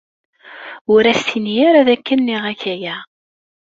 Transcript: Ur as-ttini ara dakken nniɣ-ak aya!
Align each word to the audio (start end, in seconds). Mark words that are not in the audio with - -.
Ur 0.93 1.03
as-ttini 1.11 1.55
ara 1.67 1.87
dakken 1.87 2.19
nniɣ-ak 2.21 2.61
aya! 2.73 2.95